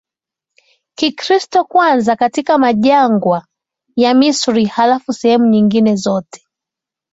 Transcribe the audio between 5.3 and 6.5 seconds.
nyingine zote